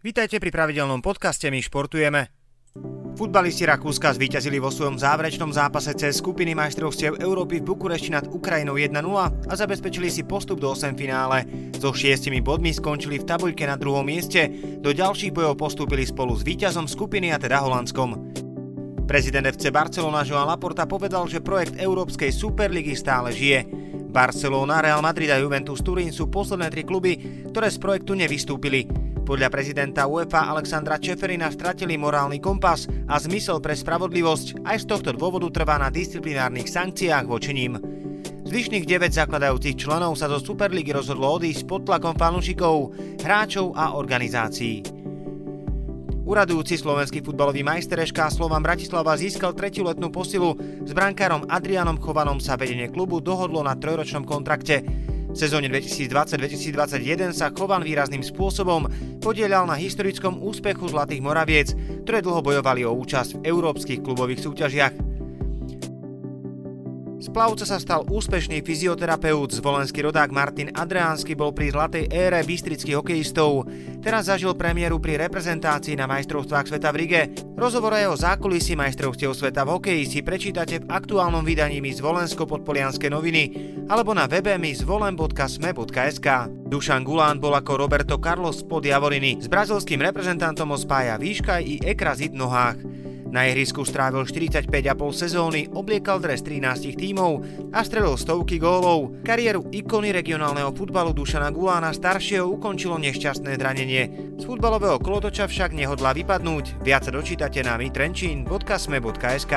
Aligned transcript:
Vítajte 0.00 0.40
pri 0.40 0.48
pravidelnom 0.48 1.04
podcaste 1.04 1.52
My 1.52 1.60
športujeme. 1.60 2.32
Futbalisti 3.20 3.68
Rakúska 3.68 4.16
zvíťazili 4.16 4.56
vo 4.56 4.72
svojom 4.72 4.96
záverečnom 4.96 5.52
zápase 5.52 5.92
cez 5.92 6.24
skupiny 6.24 6.56
majstrovstiev 6.56 7.20
Európy 7.20 7.60
v 7.60 7.68
Bukurešti 7.68 8.08
nad 8.08 8.24
Ukrajinou 8.24 8.80
1-0 8.80 8.96
a 9.20 9.52
zabezpečili 9.52 10.08
si 10.08 10.24
postup 10.24 10.56
do 10.56 10.72
8 10.72 10.96
finále. 10.96 11.44
So 11.76 11.92
šiestimi 11.92 12.40
bodmi 12.40 12.72
skončili 12.72 13.20
v 13.20 13.28
tabuľke 13.28 13.68
na 13.68 13.76
druhom 13.76 14.08
mieste, 14.08 14.48
do 14.80 14.88
ďalších 14.88 15.36
bojov 15.36 15.60
postúpili 15.60 16.08
spolu 16.08 16.32
s 16.32 16.48
víťazom 16.48 16.88
skupiny 16.88 17.36
a 17.36 17.36
teda 17.36 17.60
Holandskom. 17.60 18.32
Prezident 19.04 19.52
FC 19.52 19.68
Barcelona 19.68 20.24
Joan 20.24 20.48
Laporta 20.48 20.88
povedal, 20.88 21.28
že 21.28 21.44
projekt 21.44 21.76
Európskej 21.76 22.32
Superligy 22.32 22.96
stále 22.96 23.36
žije. 23.36 23.68
Barcelona, 24.08 24.80
Real 24.80 25.04
Madrid 25.04 25.28
a 25.28 25.36
Juventus 25.36 25.84
Turín 25.84 26.08
sú 26.08 26.32
posledné 26.32 26.72
tri 26.72 26.88
kluby, 26.88 27.44
ktoré 27.52 27.68
z 27.68 27.76
projektu 27.76 28.16
nevystúpili. 28.16 28.99
Podľa 29.20 29.48
prezidenta 29.52 30.08
UEFA 30.08 30.50
Alexandra 30.50 30.96
Čeferina 30.96 31.52
stratili 31.52 31.94
morálny 32.00 32.40
kompas 32.42 32.88
a 33.06 33.20
zmysel 33.20 33.60
pre 33.62 33.76
spravodlivosť 33.76 34.64
aj 34.66 34.76
z 34.82 34.88
tohto 34.88 35.10
dôvodu 35.14 35.46
trvá 35.52 35.76
na 35.78 35.92
disciplinárnych 35.92 36.66
sankciách 36.66 37.26
voči 37.28 37.52
ním. 37.52 37.78
Zvyšných 38.50 38.82
9 38.82 39.14
zakladajúcich 39.14 39.78
členov 39.78 40.18
sa 40.18 40.26
zo 40.26 40.42
Superligy 40.42 40.90
rozhodlo 40.90 41.38
odísť 41.38 41.70
pod 41.70 41.86
tlakom 41.86 42.18
fanúšikov, 42.18 42.96
hráčov 43.22 43.78
a 43.78 43.94
organizácií. 43.94 44.82
Uradujúci 46.30 46.78
slovenský 46.78 47.26
futbalový 47.26 47.66
majster 47.66 47.98
Eška 48.06 48.30
Slovan 48.30 48.62
Bratislava 48.62 49.18
získal 49.18 49.50
tretiu 49.50 49.82
letnú 49.82 50.14
posilu. 50.14 50.54
S 50.86 50.94
brankárom 50.94 51.42
Adrianom 51.50 51.98
Chovanom 51.98 52.38
sa 52.38 52.54
vedenie 52.54 52.86
klubu 52.86 53.18
dohodlo 53.18 53.66
na 53.66 53.74
trojročnom 53.74 54.22
kontrakte. 54.22 54.86
V 55.30 55.38
sezóne 55.38 55.70
2020-2021 55.70 57.30
sa 57.30 57.54
Chovan 57.54 57.86
výrazným 57.86 58.26
spôsobom 58.26 58.90
podielal 59.22 59.62
na 59.62 59.78
historickom 59.78 60.42
úspechu 60.42 60.90
Zlatých 60.90 61.22
Moraviec, 61.22 61.70
ktoré 62.02 62.18
dlho 62.18 62.42
bojovali 62.42 62.82
o 62.82 62.90
účasť 62.98 63.38
v 63.38 63.46
európskych 63.46 64.02
klubových 64.02 64.42
súťažiach. 64.42 65.09
Z 67.20 67.28
plavca 67.28 67.68
sa 67.68 67.76
stal 67.76 68.08
úspešný 68.08 68.64
fyzioterapeut, 68.64 69.52
zvolenský 69.52 70.08
rodák 70.08 70.32
Martin 70.32 70.72
Adriánsky 70.72 71.36
bol 71.36 71.52
pri 71.52 71.68
zlatej 71.68 72.08
ére 72.08 72.40
bystrických 72.40 72.96
hokejistov. 72.96 73.68
Teraz 74.00 74.32
zažil 74.32 74.56
premiéru 74.56 74.96
pri 74.96 75.20
reprezentácii 75.20 76.00
na 76.00 76.08
majstrovstvách 76.08 76.72
sveta 76.72 76.88
v 76.88 76.96
Rige. 76.96 77.22
Rozhovor 77.60 77.92
o 77.92 78.00
jeho 78.00 78.16
zákulisí 78.16 78.72
majstrovstiev 78.72 79.36
sveta 79.36 79.68
v 79.68 79.72
hokeji 79.76 80.02
si 80.08 80.24
prečítate 80.24 80.80
v 80.80 80.88
aktuálnom 80.88 81.44
vydaní 81.44 81.84
mi 81.84 81.92
Zvolensko-Podpolianské 81.92 83.12
noviny 83.12 83.76
alebo 83.92 84.16
na 84.16 84.24
webe 84.24 84.56
mi 84.56 84.72
zvolen.sme.sk. 84.72 86.28
Dušan 86.72 87.04
Gulán 87.04 87.36
bol 87.36 87.52
ako 87.52 87.84
Roberto 87.84 88.16
Carlos 88.16 88.64
spod 88.64 88.88
Javoriny. 88.88 89.44
S 89.44 89.50
brazilským 89.52 90.00
reprezentantom 90.00 90.72
ho 90.72 90.78
spája 90.80 91.20
výška 91.20 91.60
i 91.60 91.84
ekrazit 91.84 92.32
nohách. 92.32 92.99
Na 93.30 93.46
ihrisku 93.46 93.86
strávil 93.86 94.26
45,5 94.26 94.66
sezóny, 95.14 95.70
obliekal 95.70 96.18
dres 96.18 96.42
13 96.42 96.98
tímov 96.98 97.46
a 97.70 97.86
strelil 97.86 98.18
stovky 98.18 98.58
gólov. 98.58 99.22
Kariéru 99.22 99.70
ikony 99.70 100.10
regionálneho 100.10 100.74
futbalu 100.74 101.14
Dušana 101.14 101.54
Gulána 101.54 101.94
staršieho 101.94 102.50
ukončilo 102.50 102.98
nešťastné 102.98 103.54
zranenie. 103.54 104.34
Z 104.34 104.42
futbalového 104.42 104.98
kolotoča 104.98 105.46
však 105.46 105.70
nehodla 105.70 106.10
vypadnúť. 106.10 106.82
Viac 106.82 107.06
dočítate 107.06 107.62
na 107.62 107.78
mitrenčín.sme.sk 107.78 109.54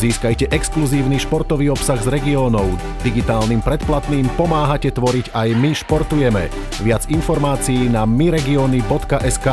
Získajte 0.00 0.48
exkluzívny 0.48 1.20
športový 1.20 1.68
obsah 1.68 2.00
z 2.00 2.08
regiónov. 2.08 2.72
Digitálnym 3.04 3.60
predplatným 3.60 4.32
pomáhate 4.32 4.88
tvoriť 4.88 5.36
aj 5.36 5.48
My 5.60 5.76
športujeme. 5.76 6.48
Viac 6.80 7.04
informácií 7.12 7.84
na 7.92 8.08
myregiony.sk. 8.08 9.48